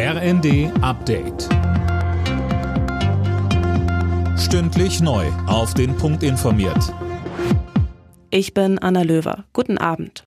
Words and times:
RND 0.00 0.70
Update. 0.80 1.48
Stündlich 4.38 5.00
neu. 5.00 5.26
Auf 5.48 5.74
den 5.74 5.96
Punkt 5.96 6.22
informiert. 6.22 6.94
Ich 8.30 8.54
bin 8.54 8.78
Anna 8.78 9.02
Löwer. 9.02 9.46
Guten 9.52 9.76
Abend. 9.76 10.22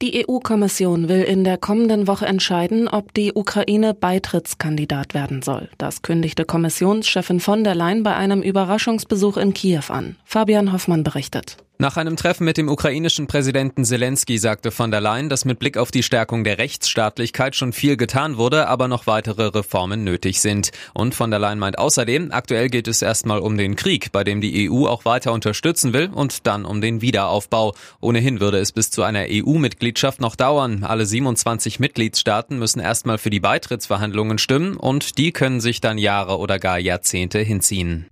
Die 0.00 0.24
EU-Kommission 0.24 1.08
will 1.08 1.22
in 1.22 1.42
der 1.42 1.58
kommenden 1.58 2.06
Woche 2.06 2.26
entscheiden, 2.26 2.86
ob 2.86 3.12
die 3.12 3.32
Ukraine 3.34 3.94
Beitrittskandidat 3.94 5.12
werden 5.12 5.42
soll. 5.42 5.68
Das 5.76 6.02
kündigte 6.02 6.44
Kommissionschefin 6.44 7.40
von 7.40 7.64
der 7.64 7.74
Leyen 7.74 8.04
bei 8.04 8.14
einem 8.14 8.42
Überraschungsbesuch 8.42 9.38
in 9.38 9.54
Kiew 9.54 9.82
an. 9.88 10.18
Fabian 10.24 10.72
Hoffmann 10.72 11.02
berichtet. 11.02 11.56
Nach 11.80 11.96
einem 11.96 12.16
Treffen 12.16 12.44
mit 12.44 12.58
dem 12.58 12.68
ukrainischen 12.68 13.26
Präsidenten 13.26 13.86
Zelensky 13.86 14.36
sagte 14.36 14.70
von 14.70 14.90
der 14.90 15.00
Leyen, 15.00 15.30
dass 15.30 15.46
mit 15.46 15.58
Blick 15.58 15.78
auf 15.78 15.90
die 15.90 16.02
Stärkung 16.02 16.44
der 16.44 16.58
Rechtsstaatlichkeit 16.58 17.56
schon 17.56 17.72
viel 17.72 17.96
getan 17.96 18.36
wurde, 18.36 18.68
aber 18.68 18.86
noch 18.86 19.06
weitere 19.06 19.46
Reformen 19.46 20.04
nötig 20.04 20.42
sind. 20.42 20.72
Und 20.92 21.14
von 21.14 21.30
der 21.30 21.40
Leyen 21.40 21.58
meint 21.58 21.78
außerdem, 21.78 22.32
aktuell 22.32 22.68
geht 22.68 22.86
es 22.86 23.00
erstmal 23.00 23.38
um 23.38 23.56
den 23.56 23.76
Krieg, 23.76 24.12
bei 24.12 24.24
dem 24.24 24.42
die 24.42 24.70
EU 24.70 24.88
auch 24.88 25.06
weiter 25.06 25.32
unterstützen 25.32 25.94
will 25.94 26.10
und 26.12 26.46
dann 26.46 26.66
um 26.66 26.82
den 26.82 27.00
Wiederaufbau. 27.00 27.74
Ohnehin 28.02 28.40
würde 28.40 28.58
es 28.58 28.72
bis 28.72 28.90
zu 28.90 29.02
einer 29.02 29.24
EU-Mitgliedschaft 29.30 30.20
noch 30.20 30.36
dauern. 30.36 30.84
Alle 30.84 31.06
27 31.06 31.80
Mitgliedstaaten 31.80 32.58
müssen 32.58 32.80
erstmal 32.80 33.16
für 33.16 33.30
die 33.30 33.40
Beitrittsverhandlungen 33.40 34.36
stimmen 34.36 34.76
und 34.76 35.16
die 35.16 35.32
können 35.32 35.62
sich 35.62 35.80
dann 35.80 35.96
Jahre 35.96 36.36
oder 36.36 36.58
gar 36.58 36.78
Jahrzehnte 36.78 37.38
hinziehen. 37.38 38.10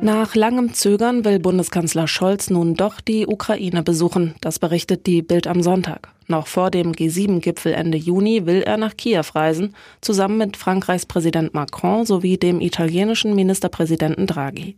Nach 0.00 0.36
langem 0.36 0.74
Zögern 0.74 1.24
will 1.24 1.40
Bundeskanzler 1.40 2.06
Scholz 2.06 2.50
nun 2.50 2.74
doch 2.74 3.00
die 3.00 3.26
Ukraine 3.26 3.82
besuchen. 3.82 4.36
Das 4.40 4.60
berichtet 4.60 5.06
die 5.06 5.22
Bild 5.22 5.48
am 5.48 5.60
Sonntag. 5.60 6.12
Noch 6.28 6.46
vor 6.46 6.70
dem 6.70 6.92
G7-Gipfel 6.92 7.72
Ende 7.72 7.98
Juni 7.98 8.46
will 8.46 8.62
er 8.62 8.76
nach 8.76 8.96
Kiew 8.96 9.24
reisen, 9.34 9.74
zusammen 10.00 10.38
mit 10.38 10.56
Frankreichs 10.56 11.06
Präsident 11.06 11.52
Macron 11.52 12.06
sowie 12.06 12.36
dem 12.36 12.60
italienischen 12.60 13.34
Ministerpräsidenten 13.34 14.28
Draghi. 14.28 14.76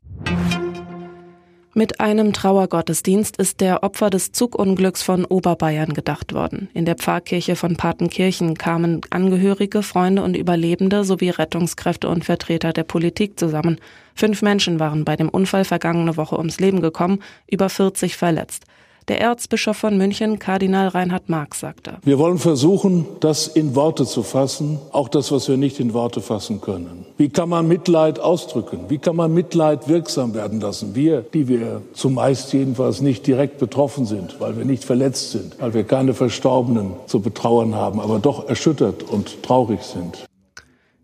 Mit 1.72 2.00
einem 2.00 2.32
Trauergottesdienst 2.32 3.36
ist 3.36 3.60
der 3.60 3.84
Opfer 3.84 4.10
des 4.10 4.32
Zugunglücks 4.32 5.04
von 5.04 5.24
Oberbayern 5.24 5.94
gedacht 5.94 6.34
worden. 6.34 6.68
In 6.74 6.84
der 6.84 6.96
Pfarrkirche 6.96 7.54
von 7.54 7.76
Patenkirchen 7.76 8.58
kamen 8.58 9.02
Angehörige, 9.10 9.84
Freunde 9.84 10.22
und 10.22 10.36
Überlebende 10.36 11.04
sowie 11.04 11.30
Rettungskräfte 11.30 12.08
und 12.08 12.24
Vertreter 12.24 12.72
der 12.72 12.82
Politik 12.82 13.38
zusammen. 13.38 13.78
Fünf 14.20 14.42
Menschen 14.42 14.78
waren 14.78 15.06
bei 15.06 15.16
dem 15.16 15.30
Unfall 15.30 15.64
vergangene 15.64 16.18
Woche 16.18 16.36
ums 16.36 16.60
Leben 16.60 16.82
gekommen, 16.82 17.20
über 17.50 17.70
40 17.70 18.18
verletzt. 18.18 18.64
Der 19.08 19.18
Erzbischof 19.18 19.78
von 19.78 19.96
München, 19.96 20.38
Kardinal 20.38 20.88
Reinhard 20.88 21.30
Marx, 21.30 21.60
sagte. 21.60 21.96
Wir 22.02 22.18
wollen 22.18 22.36
versuchen, 22.36 23.06
das 23.20 23.46
in 23.48 23.74
Worte 23.74 24.04
zu 24.04 24.22
fassen, 24.22 24.78
auch 24.92 25.08
das, 25.08 25.32
was 25.32 25.48
wir 25.48 25.56
nicht 25.56 25.80
in 25.80 25.94
Worte 25.94 26.20
fassen 26.20 26.60
können. 26.60 27.06
Wie 27.16 27.30
kann 27.30 27.48
man 27.48 27.66
Mitleid 27.66 28.20
ausdrücken? 28.20 28.80
Wie 28.90 28.98
kann 28.98 29.16
man 29.16 29.32
Mitleid 29.32 29.88
wirksam 29.88 30.34
werden 30.34 30.60
lassen? 30.60 30.94
Wir, 30.94 31.22
die 31.22 31.48
wir 31.48 31.80
zumeist 31.94 32.52
jedenfalls 32.52 33.00
nicht 33.00 33.26
direkt 33.26 33.56
betroffen 33.56 34.04
sind, 34.04 34.38
weil 34.38 34.54
wir 34.58 34.66
nicht 34.66 34.84
verletzt 34.84 35.30
sind, 35.30 35.58
weil 35.58 35.72
wir 35.72 35.84
keine 35.84 36.12
Verstorbenen 36.12 36.92
zu 37.06 37.20
betrauern 37.20 37.74
haben, 37.74 38.00
aber 38.00 38.18
doch 38.18 38.50
erschüttert 38.50 39.02
und 39.02 39.42
traurig 39.42 39.80
sind. 39.80 40.26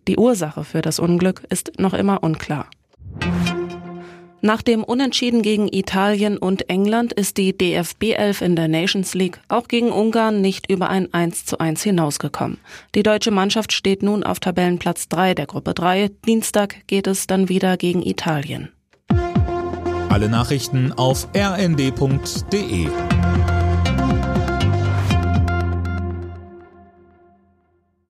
Die 0.06 0.18
Ursache 0.18 0.64
für 0.64 0.82
das 0.82 0.98
Unglück 0.98 1.44
ist 1.48 1.78
noch 1.78 1.94
immer 1.94 2.22
unklar. 2.22 2.66
Nach 4.46 4.62
dem 4.62 4.84
Unentschieden 4.84 5.42
gegen 5.42 5.66
Italien 5.66 6.38
und 6.38 6.70
England 6.70 7.12
ist 7.12 7.36
die 7.36 7.58
DFB 7.58 8.12
11 8.16 8.42
in 8.42 8.54
der 8.54 8.68
Nations 8.68 9.12
League 9.12 9.40
auch 9.48 9.66
gegen 9.66 9.90
Ungarn 9.90 10.40
nicht 10.40 10.70
über 10.70 10.88
ein 10.88 11.12
1 11.12 11.46
zu 11.46 11.58
1 11.58 11.82
hinausgekommen. 11.82 12.58
Die 12.94 13.02
deutsche 13.02 13.32
Mannschaft 13.32 13.72
steht 13.72 14.04
nun 14.04 14.22
auf 14.22 14.38
Tabellenplatz 14.38 15.08
3 15.08 15.34
der 15.34 15.46
Gruppe 15.46 15.74
3. 15.74 16.12
Dienstag 16.28 16.86
geht 16.86 17.08
es 17.08 17.26
dann 17.26 17.48
wieder 17.48 17.76
gegen 17.76 18.02
Italien. 18.02 18.68
Alle 20.10 20.28
Nachrichten 20.28 20.92
auf 20.92 21.26
rnd.de 21.36 22.86